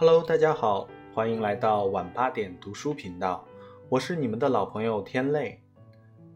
[0.00, 3.44] Hello，大家好，欢迎来到晚八点读书频道，
[3.90, 5.62] 我是你们的老朋友天泪。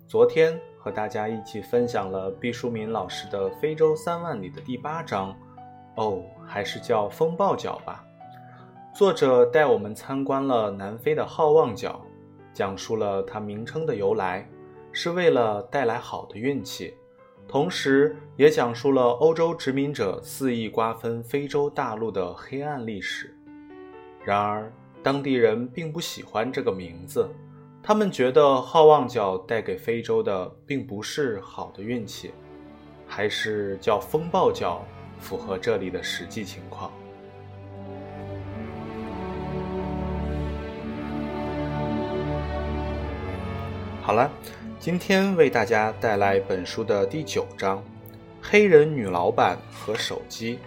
[0.07, 5.35] 昨天和大家一起分享了毕淑敏老师的《非洲三万里》的第八章，
[5.97, 8.05] 哦，还是叫风暴角吧。
[8.95, 11.99] 作者带我们参观了南非的好望角，
[12.53, 14.47] 讲述了它名称的由来，
[14.93, 16.95] 是为了带来好的运气。
[17.49, 23.35] 同时，也讲述了欧洲殖民者肆意瓜分非洲大陆的黑暗历史。
[24.25, 27.29] 然而，当地人并不喜欢这个名字，
[27.83, 32.33] 他们觉得好望角带给非洲的并不是好的运气，
[33.07, 34.83] 还是叫风暴角
[35.19, 36.91] 符合这里的实际情况。
[44.01, 44.31] 好了。
[44.81, 47.83] 今天为大家带来本书的第九章：
[48.43, 50.59] 黑人女老板和手机。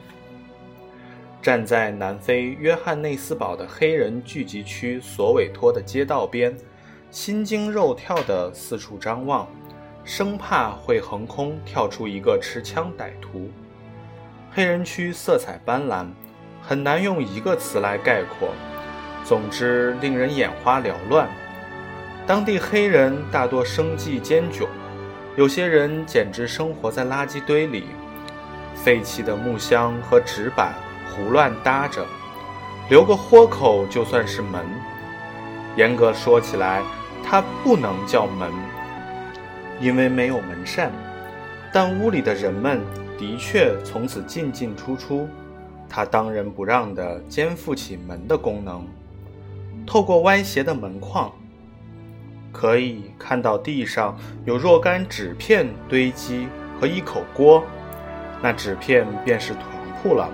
[1.48, 6.54] 站在南非约翰内斯堡的黑人聚集区索韦托的街道边，
[7.10, 9.48] 心惊肉跳地四处张望，
[10.04, 13.50] 生怕会横空跳出一个持枪歹徒。
[14.52, 16.08] 黑人区色彩斑斓，
[16.62, 18.50] 很难用一个词来概括，
[19.24, 21.30] 总之令人眼花缭乱。
[22.26, 24.68] 当地黑人大多生计艰窘，
[25.38, 27.86] 有些人简直生活在垃圾堆里，
[28.76, 30.74] 废弃的木箱和纸板
[31.10, 32.06] 胡乱搭着，
[32.90, 34.66] 留个豁口就算是门。
[35.76, 36.84] 严格说起来，
[37.24, 38.52] 它不能叫门，
[39.80, 40.92] 因为没有门扇，
[41.72, 42.82] 但屋里的人们
[43.18, 45.28] 的确从此进进出出，
[45.90, 48.88] 它当仁不让地肩负起门的功能。
[49.86, 51.32] 透过歪斜的门框。
[52.50, 56.48] 可以看到地上有若干纸片堆积
[56.80, 57.64] 和一口锅，
[58.42, 59.66] 那纸片便是团
[60.02, 60.28] 铺了。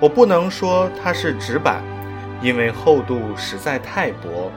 [0.00, 1.82] 我不能说它是纸板，
[2.42, 4.50] 因为厚度实在太薄。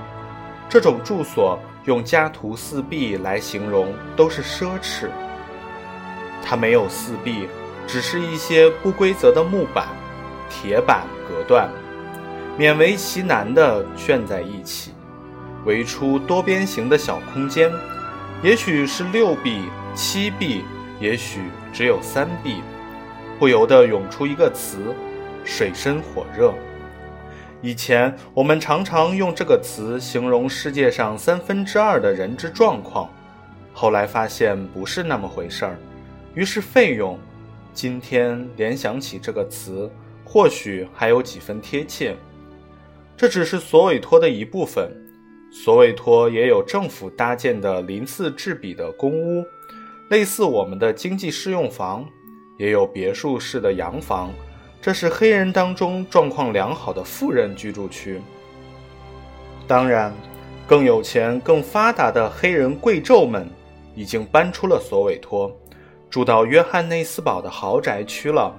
[0.67, 5.07] 这种住所用家徒四壁来形容都是奢侈。
[6.43, 7.47] 它没有四壁，
[7.85, 9.87] 只是一些不规则的木板、
[10.49, 11.69] 铁板隔断，
[12.57, 14.91] 勉为其难地圈在一起。
[15.65, 17.71] 围出多边形的小空间，
[18.41, 20.63] 也许是六壁、七壁，
[20.99, 22.61] 也许只有三壁，
[23.37, 24.77] 不由得涌出一个词：
[25.47, 26.53] 水深火热。
[27.61, 33.09] 以前我们常常用这个词形容世界上三分之二的人之状况，
[33.73, 35.79] 后来发现不是那么回事儿，
[36.35, 37.17] 于是费用。
[37.73, 39.89] 今天联想起这个词，
[40.25, 42.15] 或许还有几分贴切。
[43.15, 44.91] 这只是索委托的一部分。
[45.49, 49.45] 索委托也有政府搭建的鳞次栉比的公屋，
[50.09, 52.05] 类似我们的经济适用房，
[52.57, 54.31] 也有别墅式的洋房。
[54.81, 58.21] 这是黑人当中状况良好的富人居住区。
[59.67, 60.13] 当然，
[60.65, 63.49] 更有钱、更发达的黑人贵胄们
[63.95, 65.51] 已经搬出了索韦托，
[66.09, 68.55] 住到约翰内斯堡的豪宅区了。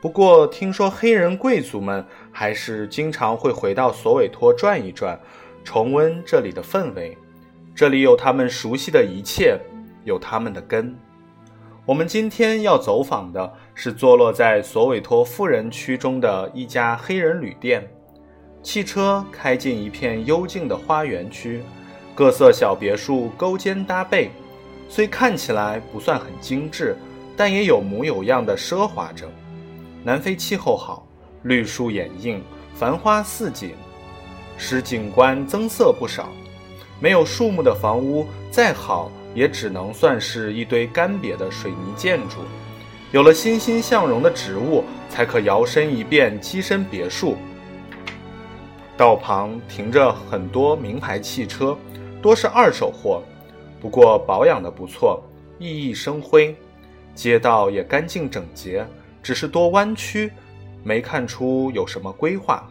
[0.00, 5.18] 不过，听说黑人贵族们还是经常会回到索韦托转一转。
[5.64, 7.18] 重温这里的氛围，
[7.74, 9.58] 这里有他们熟悉的一切，
[10.04, 10.96] 有他们的根。
[11.84, 17.88] 我们今天要走访的是坐落在索韦托富人区中的一家黑人旅店。
[18.60, 21.62] 汽车开进一片幽静的花园区，
[22.12, 24.32] 各色小别墅勾肩搭背，
[24.88, 26.96] 虽看起来不算很精致，
[27.36, 29.30] 但也有模有样的奢华着。
[30.02, 31.06] 南非气候好，
[31.44, 32.42] 绿树掩映，
[32.74, 33.70] 繁花似锦。
[34.56, 36.30] 使景观增色不少。
[36.98, 42.38] 没有树木的房屋再好，也只能算是一堆干瘪的水泥建筑。
[43.10, 47.36] 有了欣欣向荣的植物，才可摇身一变跻身别墅。
[48.98, 51.74] 道旁停着很多名牌汽车，
[52.20, 53.22] 多是二手货，
[53.80, 55.22] 不过保养的不错，
[55.58, 56.54] 熠熠生辉。
[57.14, 58.86] 街道也干净整洁，
[59.22, 60.30] 只是多弯曲，
[60.84, 62.68] 没看出有什么规划。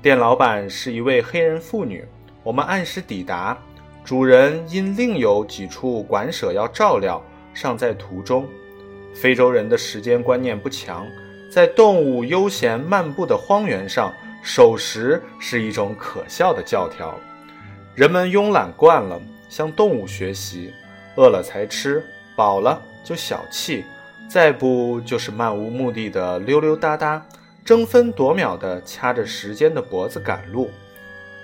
[0.00, 2.04] 店老板是一位黑人妇女，
[2.44, 3.58] 我们按时抵达，
[4.04, 7.20] 主人因另有几处馆舍要照料，
[7.52, 8.46] 尚在途中。
[9.14, 11.06] 非洲人的时间观念不强，
[11.50, 14.12] 在动物悠闲漫步的荒原上，
[14.42, 17.18] 守时是一种可笑的教条。
[17.94, 20.72] 人们慵懒惯了，向动物学习，
[21.16, 22.02] 饿了才吃，
[22.36, 23.84] 饱了就小气，
[24.28, 27.24] 再不就是漫无目的的溜溜达达。
[27.62, 30.70] 争分夺秒地掐着时间的脖子赶路，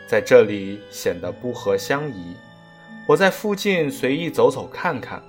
[0.08, 2.34] 在这里显得不合相宜。
[3.06, 5.22] 我在附近随意走走看看，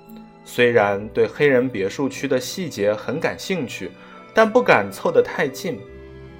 [0.48, 3.92] 虽然对黑人别墅区的细节很感兴趣，
[4.34, 5.78] 但不敢凑得太近。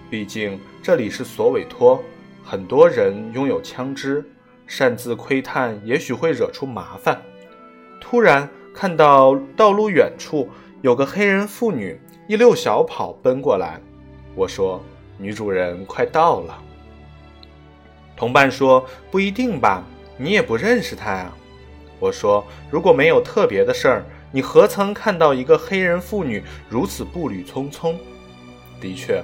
[0.10, 2.02] 毕竟这里是索韦托，
[2.42, 4.24] 很多人拥有枪支，
[4.66, 7.22] 擅自窥探也许会惹出麻烦。
[8.00, 10.48] 突然看到道路远处
[10.82, 12.00] 有个黑人妇女
[12.30, 13.78] 一溜小跑奔过来，
[14.36, 14.82] 我说
[15.20, 16.58] ：“女主人快到了。”
[18.16, 19.84] 同伴说：“不一定吧，
[20.18, 21.30] 你也不认识她呀。”
[22.00, 27.96] 我说：“如果没有特别的事儿，你何曾看到一个黑人妇女如此步履匆匆？”
[28.80, 29.24] 的确。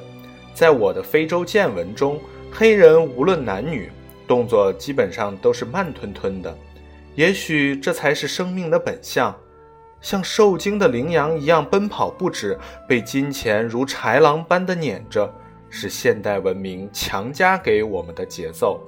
[0.54, 2.22] 在我的非洲见闻中，
[2.52, 3.92] 黑人无论男女，
[4.28, 6.56] 动作基本上都是慢吞吞的。
[7.16, 9.36] 也许这才是生命的本相，
[10.00, 12.56] 像受惊的羚羊一样奔跑不止，
[12.88, 15.34] 被金钱如豺狼般的撵着，
[15.72, 18.80] 是现代文明强加给我们的节奏。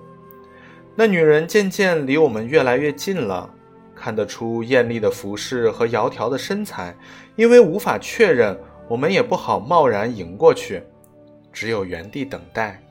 [0.93, 3.51] 那女人渐渐离我们越来越近了，
[3.95, 6.95] 看得出艳丽的服饰和窈窕的身材，
[7.35, 8.57] 因为无法确认，
[8.87, 10.83] 我们也不好贸然迎过去。
[11.53, 12.81] 只有原地等待。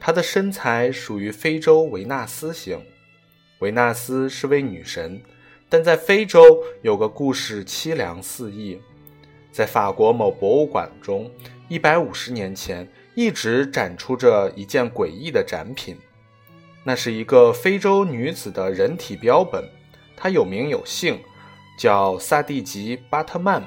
[0.00, 2.78] 她的身材属于非洲维纳斯型。
[3.60, 5.22] 维纳斯是位女神，
[5.68, 6.42] 但在非洲
[6.82, 8.80] 有个故事凄凉四溢。
[9.52, 11.30] 在法国某博物馆中，
[11.68, 15.96] 一百五十年前一直展出着一件诡异的展品。
[16.82, 19.62] 那是一个非洲女子的人体标本，
[20.22, 21.18] 她有名有姓，
[21.76, 23.60] 叫萨蒂吉·巴特曼，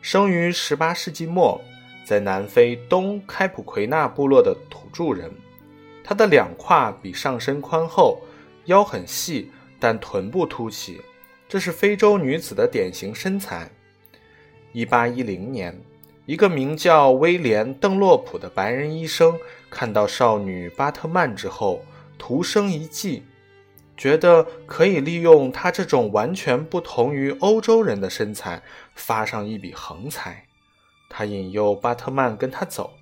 [0.00, 1.60] 生于十八世纪末。
[2.04, 5.28] 在南非东开普奎纳部落的土著人，
[6.04, 8.20] 他的两胯比上身宽厚，
[8.66, 9.50] 腰很细，
[9.80, 11.00] 但臀部凸起，
[11.48, 13.68] 这是非洲女子的典型身材。
[14.70, 15.76] 一八一零年，
[16.26, 19.36] 一个名叫威廉·邓洛普的白人医生
[19.68, 21.82] 看到少女巴特曼之后，
[22.16, 23.24] 徒生一计，
[23.98, 28.62] 觉得可以利用他这种完全不同于欧洲人的身材，
[28.94, 30.46] 发上一笔横财。
[31.10, 32.92] 他引诱巴特曼跟他走，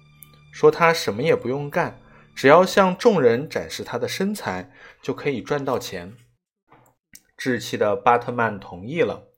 [0.52, 2.00] 说他什么也不用干，
[2.34, 4.70] 只要向众人展示他的身材，
[5.02, 6.16] 就可以赚到钱。
[7.36, 9.28] 稚气的巴特曼同意了，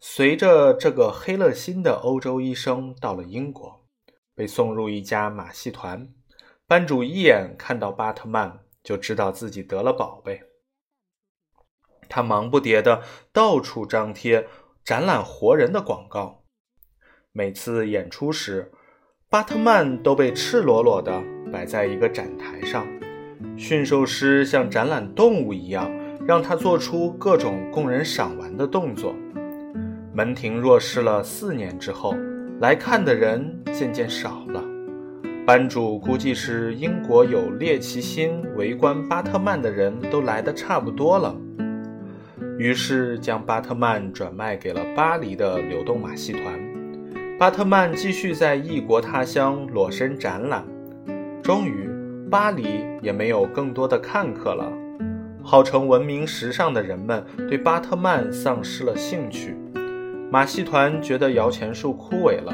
[0.00, 3.84] 随着这个黑了心的欧洲医生到了英国，
[4.34, 6.08] 被送入一家马戏团。
[6.66, 10.40] 班主一眼看到巴特曼，就知道自己得了宝贝。
[12.08, 14.46] 他忙不迭地到处张贴
[14.84, 16.42] 展览活人的广告。
[17.32, 18.72] 每次演出时，
[19.28, 21.22] 巴特曼都被赤裸裸地
[21.52, 22.86] 摆在一个展台上，
[23.56, 25.90] 驯兽师像展览动物一样，
[26.26, 29.14] 让他做出各种供人赏玩的动作。
[30.14, 32.14] 门庭若市了四年之后，
[32.60, 34.64] 来看的人渐渐少了。
[35.44, 41.36] 班主估计是英国有猎奇心围观巴特曼的人都来得差不多了，
[42.58, 46.58] 于是将巴特曼转卖给了巴黎的流动马戏团。
[47.38, 50.64] 巴特曼继续在异国他乡裸身展览，
[51.42, 51.88] 终于，
[52.30, 54.72] 巴黎也没有更多的看客了。
[55.42, 59.54] 号称闻名时尚的人们对巴特曼丧失了兴趣，
[60.32, 62.52] 马戏团觉得摇钱树枯萎了，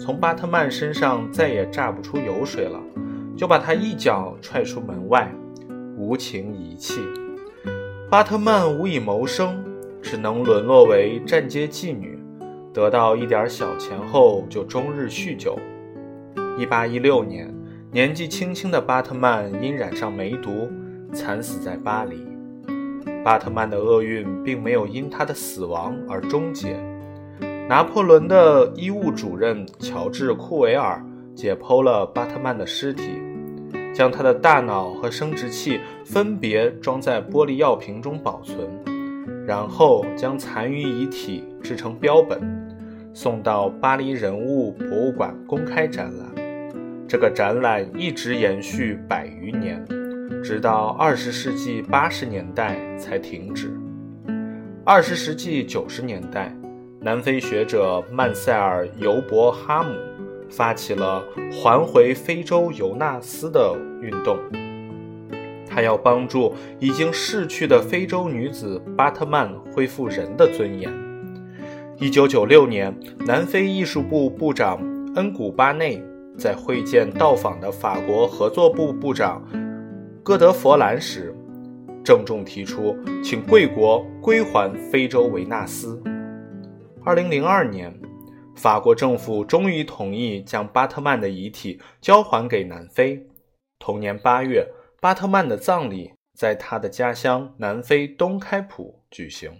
[0.00, 2.80] 从巴特曼身上再也榨不出油水了，
[3.36, 5.30] 就把他一脚踹出门外，
[5.98, 6.94] 无情遗弃。
[8.10, 9.64] 巴特曼无以谋生，
[10.00, 12.18] 只能沦落为站街妓女。
[12.72, 15.58] 得到一点小钱后，就终日酗酒。
[16.58, 17.52] 一八一六年，
[17.90, 20.68] 年纪轻轻的巴特曼因染上梅毒，
[21.12, 22.24] 惨死在巴黎。
[23.24, 26.76] 巴特曼的厄运并没有因他的死亡而终结。
[27.66, 31.02] 拿破仑的医务主任乔治·库维尔
[31.34, 33.10] 解剖了巴特曼的尸体，
[33.94, 38.68] 将他的大脑和生殖器分别装在玻璃药瓶中保存，
[39.46, 42.42] 然后将残余遗体制成标本。
[43.14, 46.26] 送到巴黎人物博物馆公开展览，
[47.06, 49.86] 这个展览一直延续百余年，
[50.42, 53.70] 直到二十世纪八十年代才停止。
[54.84, 56.52] 二十世纪九十年代，
[57.00, 59.94] 南非学者曼塞尔·尤伯哈姆
[60.56, 64.38] 发起了还回非洲尤纳斯的运动，
[65.68, 70.92] 他要帮助已经逝去的非洲女子巴特曼恢复人的尊严。
[71.98, 72.96] 一九九六年，
[73.26, 74.78] 南非艺术部部长
[75.16, 76.02] 恩古巴内
[76.36, 79.42] 在会见到访的法国合作部部长
[80.22, 81.34] 戈德佛兰时，
[82.04, 86.02] 郑重提出请贵国归还非洲维纳斯。
[87.04, 87.93] 二零零二年，
[88.56, 93.26] 法国政府终于同意将巴特曼的遗体交还给南非。
[93.78, 94.66] 同年八月，
[95.00, 99.50] 巴特曼的葬礼在他的家乡南非东开普举行。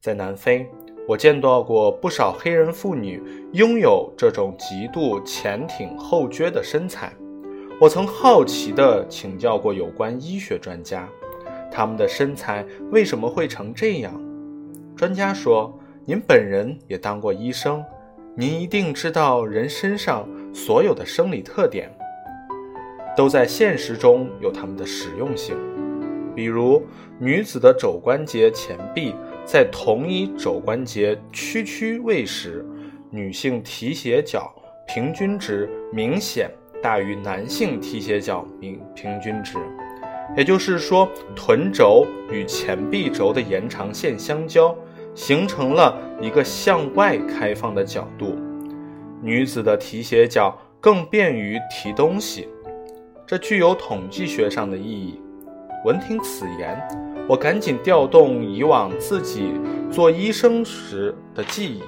[0.00, 0.66] 在南非。
[1.08, 3.20] 我见到过不少黑人妇女
[3.52, 7.12] 拥有这种极度前挺后撅的身材，
[7.80, 11.08] 我曾好奇地请教过有关医学专家，
[11.68, 14.14] 他们的身材为什么会成这样？
[14.94, 15.76] 专家说
[16.10, 17.84] ：“您本人也当过医生，
[18.34, 21.88] 您一定知道人身上所有的生理特点，
[23.16, 25.56] 都在现实中有它们的实用性。
[26.34, 26.84] 比如，
[27.20, 29.14] 女子的肘关节前臂
[29.44, 32.66] 在同一肘关节屈曲位时，
[33.08, 34.52] 女性提斜角
[34.88, 36.50] 平均值明显。”
[36.82, 39.58] 大于男性提斜角平平均值，
[40.36, 44.76] 也就是说，臀轴与前臂轴的延长线相交，
[45.14, 48.36] 形成了一个向外开放的角度。
[49.22, 52.48] 女子的提鞋脚更便于提东西，
[53.26, 55.20] 这具有统计学上的意义。
[55.84, 56.78] 闻听此言，
[57.28, 59.52] 我赶紧调动以往自己
[59.90, 61.82] 做医生时的记忆，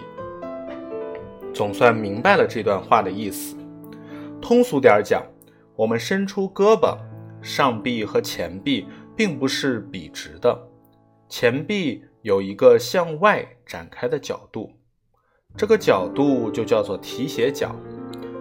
[1.52, 3.56] 总算明白了这段话的意思。
[4.40, 5.22] 通俗点讲，
[5.76, 6.96] 我们伸出胳膊，
[7.42, 10.58] 上臂和前臂并不是笔直的，
[11.28, 14.70] 前臂有一个向外展开的角度，
[15.56, 17.74] 这个角度就叫做提鞋角。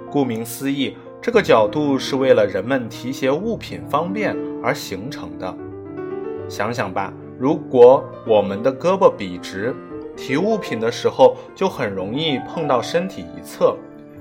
[0.09, 5.57] 顾名思义，这个角度是为了人们提携物品方便而形成的。
[6.47, 9.75] 想想吧，如果我们的胳膊笔直，
[10.15, 13.75] 提物品的时候就很容易碰到身体一侧，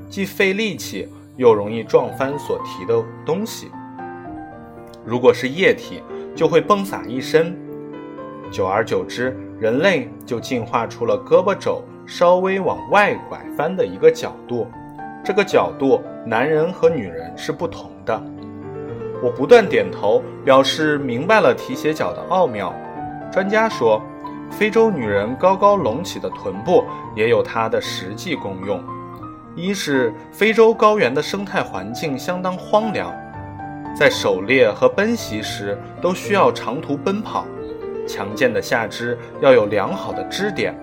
[0.08, 1.08] 既费力气。
[1.36, 3.70] 又容易撞翻所提的东西。
[5.06, 6.02] 如果是液体，
[6.36, 7.56] 就会崩洒一身。
[8.50, 14.66] 久而久之，人类就进化出了胳膊肘稍微往外拐翻的一个角度。
[15.22, 18.18] 这个角度，男人和女人是不同的。
[19.22, 22.74] 我不断点头，表示明白了提鞋脚的奥妙。
[23.30, 24.00] 专家说，
[24.50, 26.82] 非洲女人高高隆起的臀部
[27.14, 28.82] 也有它的实际功用。
[29.54, 33.14] 一是非洲高原的生态环境相当荒凉，
[33.94, 37.44] 在狩猎和奔袭时都需要长途奔跑，
[38.10, 40.74] 强健的下肢要有良好的支点，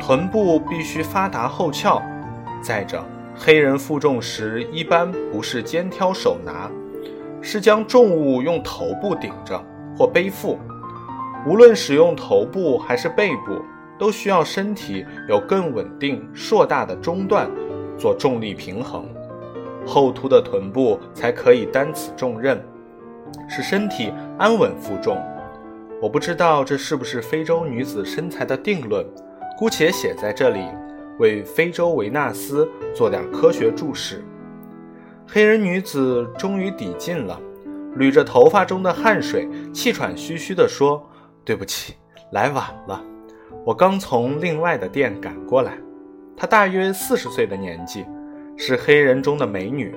[0.00, 2.02] 臀部必须发达后翘。
[2.62, 3.04] 再者，
[3.36, 6.70] 黑人负重时一般不是肩挑手拿，
[7.42, 9.62] 是将重物用头部顶着
[9.98, 10.58] 或背负。
[11.46, 13.60] 无论使用头部还是背部，
[13.98, 17.50] 都需要身体有更稳定硕大的中段。
[17.98, 19.04] 做重力平衡，
[19.86, 22.62] 后凸的臀部才可以担此重任，
[23.46, 25.18] 使身体安稳负重。
[26.00, 29.04] 我不知道这是不是非洲女子身材的定论，
[29.56, 30.66] 姑且写在这里，
[31.18, 34.22] 为非洲维纳斯做点科学注释。
[35.26, 37.40] 黑人女子终于抵近了，
[37.96, 41.02] 捋着头发中的汗水，气喘吁吁地说
[41.46, 41.94] ：“对不起，
[42.32, 43.02] 来晚了，
[43.64, 45.78] 我刚从另外的店赶过来。”
[46.36, 48.04] 她大约四十岁的年纪，
[48.58, 49.96] 是黑人中的美女，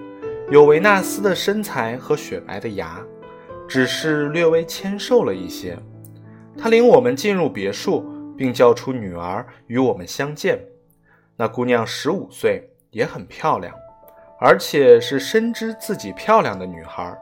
[0.49, 3.05] 有维纳斯的身材和雪白的牙，
[3.69, 5.77] 只是略微纤瘦了一些。
[6.57, 8.03] 她领我们进入别墅，
[8.35, 10.59] 并叫出女儿与我们相见。
[11.37, 13.73] 那姑娘十五岁，也很漂亮，
[14.39, 17.15] 而且是深知自己漂亮的女孩，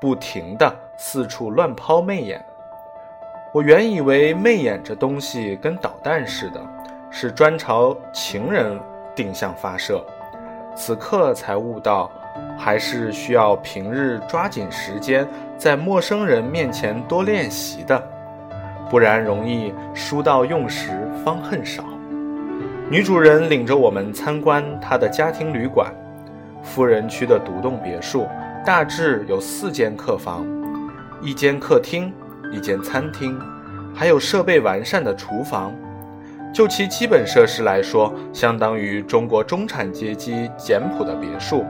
[0.00, 2.42] 不停地四处乱抛媚眼。
[3.52, 6.66] 我原以为媚眼这东西跟导弹似的。
[7.10, 8.78] 是专朝情人
[9.16, 10.04] 定向发射，
[10.76, 12.12] 此刻才悟到，
[12.58, 15.26] 还是需要平日抓紧时间，
[15.56, 18.02] 在陌生人面前多练习的，
[18.90, 20.90] 不然容易书到用时
[21.24, 21.84] 方恨少。
[22.90, 25.92] 女主人领着我们参观她的家庭旅馆，
[26.62, 28.26] 富人区的独栋别墅，
[28.64, 30.46] 大致有四间客房，
[31.20, 32.12] 一间客厅，
[32.50, 33.38] 一间餐厅，
[33.94, 35.72] 还有设备完善的厨房。
[36.50, 41.62] 就其基本设施来说，相当于中国中产阶级简朴的别墅，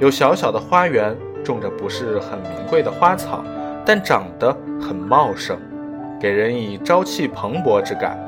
[0.00, 3.44] 有小小的花园，种着不是很名贵的花草，
[3.84, 5.56] 但长得很茂盛，
[6.20, 8.18] 给人以朝气蓬勃之感。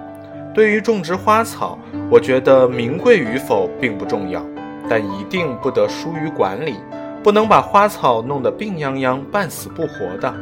[0.54, 1.78] 对于种植花草，
[2.10, 4.42] 我觉得名贵与否并不重要，
[4.88, 6.76] 但一定不得疏于管理，
[7.22, 10.32] 不能把花草弄得病殃殃、半死不活的。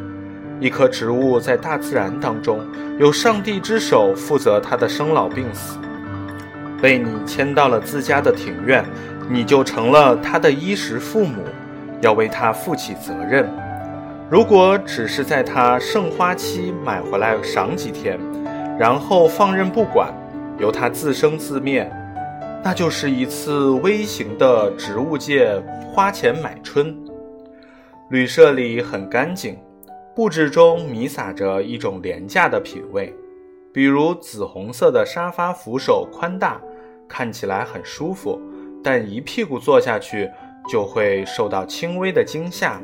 [0.60, 2.60] 一棵植物在大自然当中，
[2.98, 5.78] 有上帝之手负责它的生老病死。
[6.80, 8.84] 被你迁到了自家的庭院，
[9.28, 11.42] 你就成了他的衣食父母，
[12.00, 13.48] 要为他负起责任。
[14.30, 18.18] 如果只是在他盛花期买回来赏几天，
[18.78, 20.12] 然后放任不管，
[20.58, 21.90] 由他自生自灭，
[22.62, 25.62] 那就是一次微型的植物界
[25.92, 26.96] 花钱买春。
[28.10, 29.58] 旅社里很干净。
[30.16, 33.12] 布置中弥撒着一种廉价的品味，
[33.72, 36.60] 比如紫红色的沙发扶手宽大，
[37.08, 38.40] 看起来很舒服，
[38.84, 40.30] 但一屁股坐下去
[40.68, 42.80] 就会受到轻微的惊吓。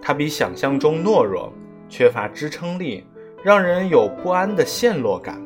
[0.00, 1.52] 它比想象中懦弱，
[1.88, 3.06] 缺乏支撑力，
[3.44, 5.38] 让人有不安的陷落感。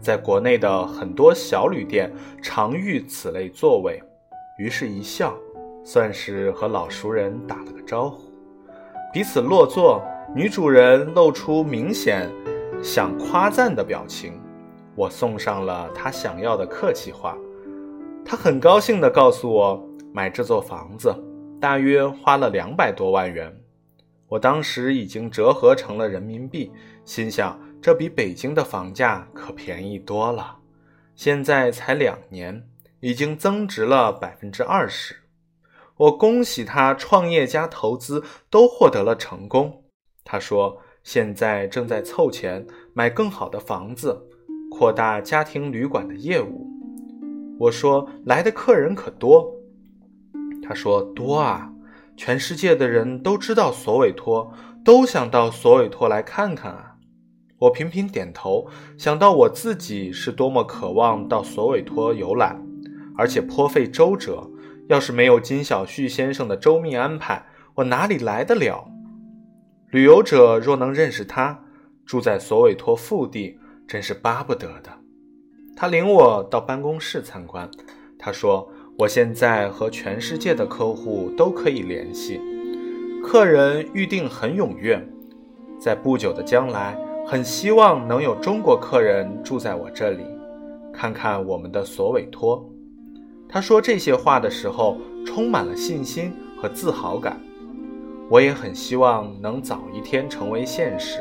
[0.00, 2.12] 在国内的很多小旅店
[2.42, 3.98] 常遇此类座位，
[4.58, 5.34] 于是一笑，
[5.82, 8.30] 算是和老熟人打了个招呼。
[9.10, 10.02] 彼此落座，
[10.34, 12.30] 女主人露出明显
[12.82, 14.38] 想夸赞的表情。
[14.94, 17.36] 我送上了她想要的客气话，
[18.24, 21.14] 他很高兴地告诉我，买这座房子
[21.60, 23.54] 大约花了两百多万元。
[24.28, 26.72] 我当时已经折合成了人民币，
[27.04, 30.56] 心想这比北京的房价可便宜多了。
[31.14, 32.66] 现在才两年，
[33.00, 35.16] 已经增值了百分之二十。
[35.96, 39.84] 我恭喜他，创业加投资都获得了成功。
[40.24, 44.30] 他说现在正在凑钱买更好的房子。
[44.70, 46.66] 扩大家庭旅馆的业务，
[47.58, 49.54] 我说来的客人可多。
[50.62, 51.70] 他说多啊，
[52.16, 54.52] 全世界的人都知道索韦托，
[54.84, 56.96] 都想到索韦托来看看啊。
[57.58, 58.68] 我频频点头，
[58.98, 62.60] 想到我自己是多么渴望到索韦托游览，
[63.16, 64.50] 而且颇费周折。
[64.88, 67.46] 要是没有金小旭先生的周密安排，
[67.76, 68.86] 我哪里来得了？
[69.90, 71.62] 旅游者若能认识他，
[72.04, 73.58] 住在索韦托腹地。
[73.86, 75.03] 真是巴不得的。
[75.76, 77.68] 他领我到办公室参观。
[78.18, 82.40] 他说：“我现在和全世界的客户都可以联系，
[83.22, 85.04] 客人预订很踊跃。
[85.78, 90.24] 在不久的将来，很希望能有中国客人住在我这里，
[90.92, 92.64] 看看我们的索委托。”
[93.48, 97.40] 他说这些话的时候，充满了信心和自豪感。
[98.30, 101.20] 我也很希望能早一天成为现实。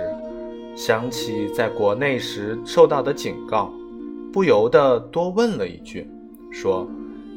[0.76, 3.72] 想起在国内时受到的警告，
[4.34, 6.10] 不由得多问了一句，
[6.52, 6.90] 说：“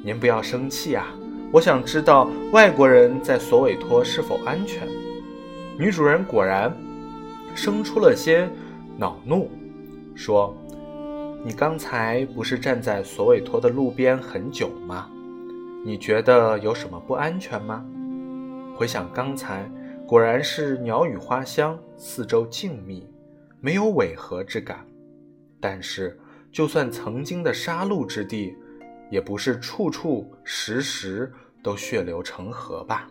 [0.03, 1.15] 您不要生气啊，
[1.53, 4.89] 我想知道外国人在索韦托是否安全。”
[5.79, 6.75] 女主人果然
[7.55, 8.49] 生出了些
[8.97, 9.51] 恼怒，
[10.15, 10.57] 说
[11.45, 15.07] ：“你刚才不是站在索韦托的路边很久吗？
[15.85, 17.85] 你觉得有什么不安全吗？”
[18.75, 19.71] 回想刚才，
[20.07, 23.03] 果然是鸟语花香，四周静谧。
[23.61, 24.87] 没有违和之感，
[25.61, 26.19] 但是
[26.57, 28.57] 就算曾经的杀戮之地，
[29.11, 31.31] 也不是处处时时
[31.63, 33.07] 都血流成河吧？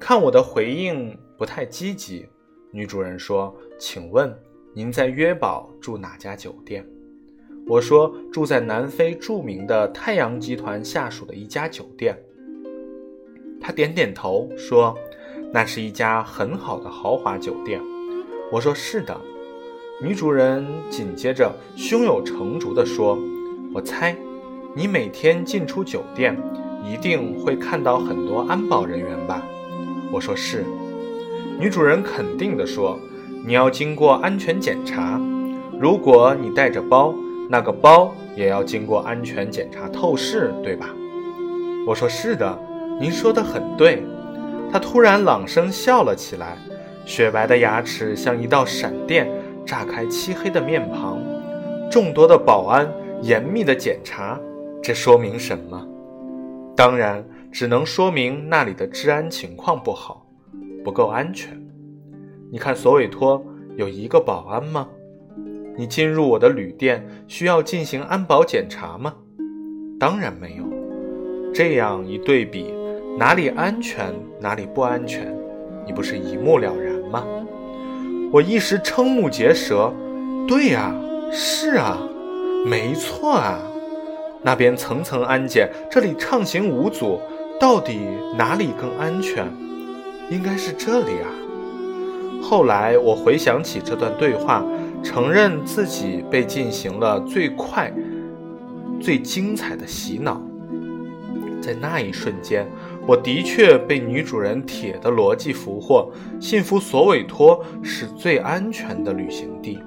[0.00, 2.28] 看我的回应不太积极，
[2.72, 4.36] 女主人说：“请问
[4.74, 6.84] 您在约堡住哪家酒店？”
[7.68, 12.20] 我说：“住在南非著名的太阳集团下属的一家酒店。”
[13.62, 14.98] 她点点头说
[15.54, 17.80] ：“那是一家很好的豪华酒店。”
[18.50, 19.16] 我说：“是的。”
[20.02, 23.16] 女主人紧接着胸有成竹地说
[23.72, 24.16] ：“我猜，
[24.74, 26.36] 你每天进出酒店，
[26.84, 29.40] 一定会看到很多安保人员吧？”
[30.10, 30.64] 我说：“是。”
[31.56, 32.98] 女主人肯定地说
[33.46, 35.20] ：“你要经过安全检查，
[35.78, 37.14] 如果你带着包，
[37.48, 40.88] 那个包也要经过安全检查透视，对吧？”
[41.86, 42.58] 我说：“是的，
[43.00, 44.02] 您说的很对。”
[44.72, 46.58] 她突然朗声笑了起来，
[47.06, 49.30] 雪白的牙齿像一道闪电。
[49.64, 51.18] 炸开漆黑的面庞，
[51.90, 52.90] 众多的保安
[53.22, 54.40] 严密的检查，
[54.82, 55.86] 这说明什么？
[56.76, 60.26] 当然，只能说明那里的治安情况不好，
[60.82, 61.60] 不够安全。
[62.50, 63.44] 你看，索韦托
[63.76, 64.88] 有一个保安吗？
[65.76, 69.14] 你进入我的旅店需要进行安保检查吗？
[69.98, 70.64] 当然没有。
[71.54, 72.74] 这样一对比，
[73.18, 75.34] 哪里安全，哪里不安全，
[75.86, 76.91] 你不是一目了然？
[78.32, 79.92] 我一时瞠目结舌，
[80.48, 80.90] 对呀，
[81.30, 81.98] 是啊，
[82.64, 83.58] 没错啊，
[84.40, 87.20] 那边层层安检，这里畅行无阻，
[87.60, 88.00] 到底
[88.38, 89.46] 哪里更安全？
[90.30, 91.28] 应该是这里啊。
[92.42, 94.64] 后来我回想起这段对话，
[95.02, 97.92] 承认自己被进行了最快、
[98.98, 100.40] 最精彩的洗脑。
[101.60, 102.66] 在那一瞬间，
[103.04, 106.10] 我的确被女主人铁的逻辑俘获，
[106.40, 109.80] 幸福所委托是最安全的旅行地。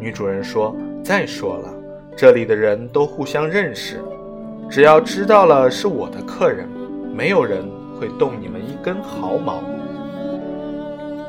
[0.00, 1.72] 女主人说：“再说了，
[2.16, 4.02] 这里的人都互相认识，
[4.68, 6.68] 只要知道了是我的客人，
[7.14, 7.64] 没有人
[8.00, 9.62] 会动你们一根毫毛。”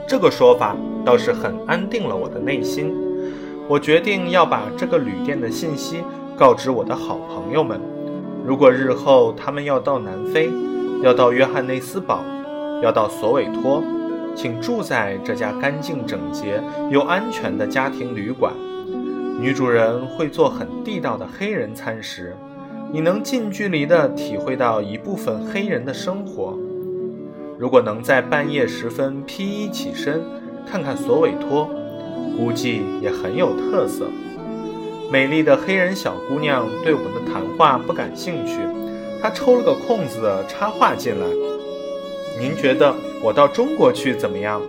[0.10, 2.94] 这个说法倒是很安定了我的内心。
[3.68, 5.98] 我决定要把这个旅店的信息
[6.36, 7.80] 告知我的好朋友们。
[8.46, 10.50] 如果日后他们要到南非，
[11.02, 12.24] 要到约翰内斯堡，
[12.82, 13.82] 要到索韦托，
[14.36, 18.54] 请住在这家干净整洁又安全的家庭旅馆。
[19.40, 22.36] 女主人会做很地道的黑人餐食，
[22.92, 26.58] 你能近距离地体会到一部分黑人的生活。
[27.58, 30.22] 如果能在半夜时分披衣起身，
[30.70, 31.70] 看看索韦托，
[32.38, 34.06] 估计也很有特色。
[35.14, 38.58] 美丽的黑人小姑娘对我们的谈话不感兴趣，
[39.22, 41.28] 她抽了个空子插话进来
[42.42, 44.60] ：“您觉得我到中国去怎么样？”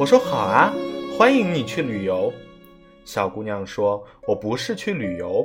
[0.00, 0.72] 我说：“好啊，
[1.18, 2.32] 欢迎你去旅游。”
[3.04, 5.44] 小姑娘说：“我不是去旅游，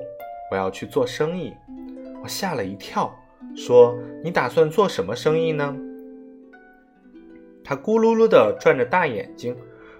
[0.49, 1.51] 我要去做生意。”
[2.23, 3.13] 我吓了一跳，
[3.57, 5.75] 说：“你打算做什么生意呢？”
[7.61, 9.53] 她咕噜噜地转着大眼睛，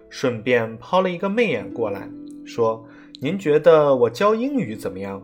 [0.10, 2.08] 顺便抛了一个媚眼过来，
[2.46, 2.82] 说
[3.22, 5.22] ：“您觉得我教英语怎么样？”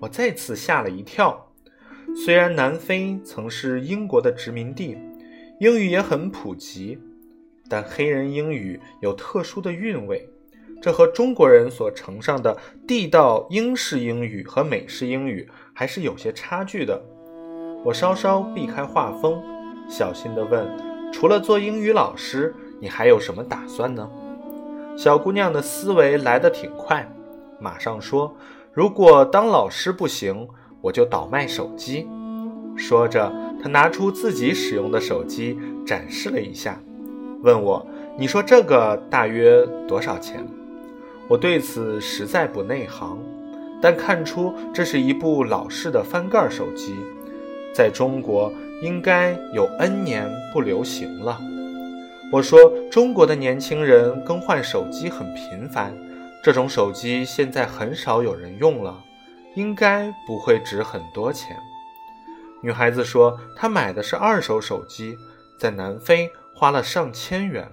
[0.00, 1.50] 我再次吓了一跳。
[2.14, 4.96] 虽然南非曾是英国的殖民地，
[5.60, 6.98] 英语也很普及，
[7.68, 10.28] 但黑人英语有特殊的韵味。
[10.82, 17.02] 这和中国人所崇尚的地道英式英语和美式英语还是有些差距的。
[17.84, 19.42] 我稍稍避开画风，
[19.88, 20.68] 小心地问
[21.12, 24.10] ：“除了做英语老师，你还有什么打算呢？”
[24.96, 27.06] 小姑娘的思维来得挺快，
[27.60, 28.34] 马上说
[28.72, 30.48] ：“如果当老师不行，
[30.80, 32.08] 我就倒卖手机。”
[32.76, 33.30] 说着，
[33.62, 36.80] 她拿出自己使用的手机展示了一下，
[37.42, 37.86] 问我
[38.18, 40.46] ：“你说这个大约多少钱？”
[41.28, 43.18] 我对此实在不内行，
[43.82, 46.94] 但看出这是一部老式的翻盖手机，
[47.74, 51.38] 在中国应该有 N 年不流行了。
[52.32, 52.58] 我说
[52.90, 55.96] 中国的年轻人更换手机很频繁，
[56.42, 59.02] 这种手机现在很少有人用了，
[59.54, 61.56] 应该不会值很多钱。
[62.62, 65.16] 女孩子说她买的是二手手机，
[65.58, 67.70] 在南非花了上千元。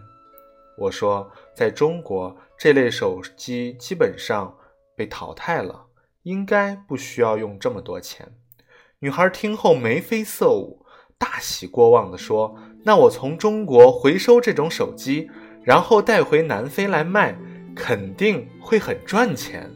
[0.78, 2.36] 我说在中国。
[2.56, 4.56] 这类手机基本上
[4.96, 5.88] 被淘汰了，
[6.22, 8.32] 应该不需要用这么多钱。
[9.00, 10.86] 女孩听后眉飞色舞，
[11.18, 15.30] 大喜过望地说：“那我从中国回收这种手机，
[15.64, 17.36] 然后带回南非来卖，
[17.76, 19.72] 肯定会很赚钱。”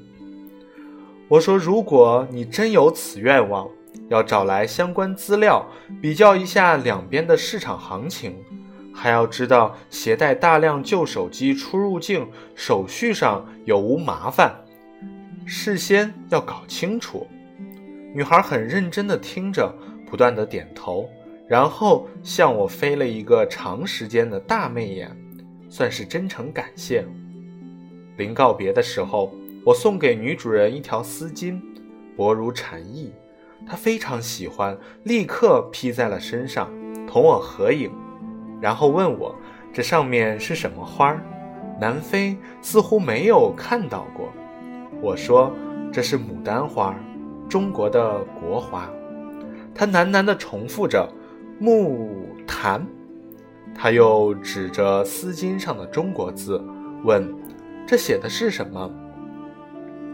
[1.29, 3.67] 我说：“如果你真有此愿望，
[4.09, 5.65] 要找来相关资料，
[6.01, 8.35] 比较一下两边的市场行情。”
[8.93, 14.55] 还要知道携带大量旧手机出入境手续上有无麻烦，
[15.45, 17.27] 事先要搞清楚。
[18.15, 19.71] 女孩很认真地听着，
[20.09, 21.07] 不断地点头，
[21.47, 25.15] 然后向我飞了一个长时间的大媚眼，
[25.69, 27.05] 算是真诚感谢。
[28.17, 29.33] 临告别的时候，
[29.65, 31.61] 我送给女主人一条丝巾，
[32.17, 33.13] 薄如蝉翼，
[33.65, 36.69] 她非常喜欢，立刻披在了身上，
[37.07, 37.91] 同我合影。
[38.59, 39.35] 然后问我，
[39.71, 41.23] 这上面是什么花儿？
[41.79, 44.29] 南非似乎没有看到过。
[44.99, 45.53] 我说
[45.93, 46.93] 这是牡丹花，
[47.47, 48.89] 中国的国花。
[49.75, 51.07] 他喃喃地重复着
[51.59, 52.85] “木檀”，
[53.75, 56.63] 他又指着丝巾上的中国字，
[57.03, 57.33] 问
[57.87, 58.91] ：“这写的是什么？”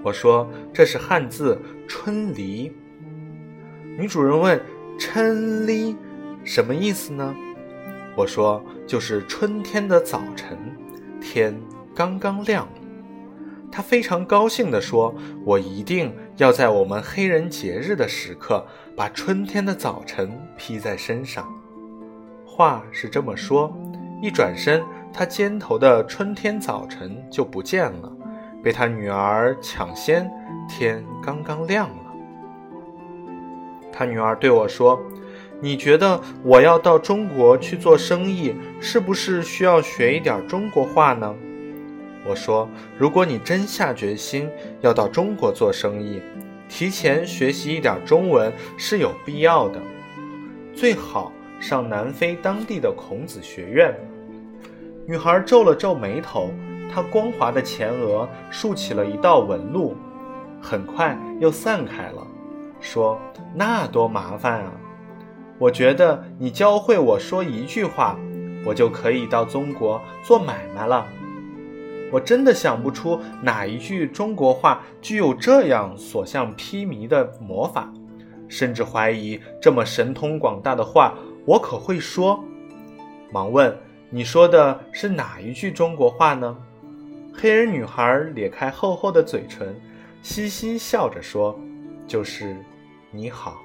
[0.04, 2.72] 我说：“这是汉字‘春梨’。”
[3.98, 4.60] 女主人问
[5.00, 5.96] ：“春梨
[6.44, 7.36] 什么意思呢？”
[8.16, 10.58] 我说，就是春天的早晨，
[11.20, 11.60] 天
[11.96, 12.68] 刚刚亮。
[13.72, 18.66] 他非常高兴地说：“我一定要在我们黑人节日的时刻，
[18.96, 21.48] 把春天的早晨披在身上。”
[22.46, 23.76] 话是这么说，
[24.22, 28.12] 一转身，他肩头的春天早晨就不见了，
[28.64, 30.30] 被他女儿抢先。
[30.70, 32.14] 天刚刚亮了，
[33.92, 34.98] 他女儿对我说。
[35.60, 41.36] 你觉得我要到中国去做生意，是不是需要学一点中国话呢？
[42.26, 44.50] 我说，如果你真下决心
[44.82, 46.22] 要到中国做生意，
[46.70, 49.80] 提前学习一点中文是有必要的，
[50.74, 53.94] 最好上南非当地的孔子学院。
[55.06, 56.50] 女孩皱了皱眉头，
[56.90, 59.96] 她光滑的前额竖起了一道纹路，
[60.62, 62.26] 很快又散开了，
[62.80, 63.20] 说
[63.54, 64.72] ：“那多麻烦啊！”
[65.60, 68.18] 我觉得你教会我说一句话，
[68.66, 71.06] 我就可以到中国做买卖了。
[72.14, 77.92] 我真的想不出哪一句中国话具有这样所向披靡的魔法，
[78.48, 82.44] 甚至怀疑这么神通广大的话我可会说。
[83.32, 83.76] 忙问
[84.12, 86.56] ：“你说的是哪一句中国话呢？”
[87.34, 89.76] 黑人女孩咧开厚厚的嘴唇，
[90.22, 91.60] 嘻嘻笑着说
[92.06, 92.56] ：“就是
[93.10, 93.60] 你好。”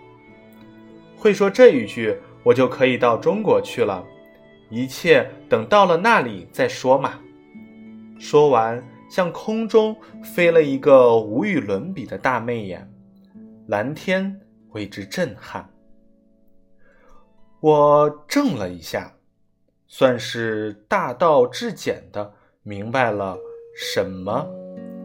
[1.18, 4.02] 会说这一句，我就可以到中国去了。
[4.70, 7.20] 一切等到了那里再说嘛。
[8.18, 12.92] 说完，向空中飞了一个无与伦比的大媚眼，
[13.66, 15.70] 蓝天为之震撼。
[17.60, 19.14] 我怔了一下，
[19.86, 23.38] 算是大道至简的明白了
[23.76, 24.46] 什么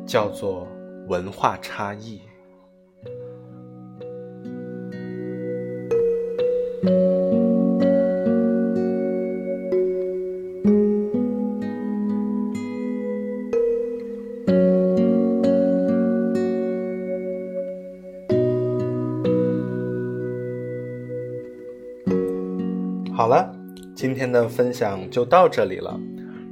[0.06, 0.68] 叫做
[1.08, 2.22] 文化差异。
[24.04, 25.98] 今天的分享就到这里了。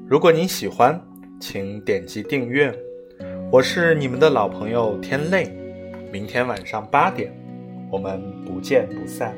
[0.08, 0.98] 如果您喜欢，
[1.38, 2.74] 请点击订阅。
[3.52, 5.52] 我是你们的老朋友天泪，
[6.14, 7.30] 明天晚上八点，
[7.92, 9.36] 我们不见不散。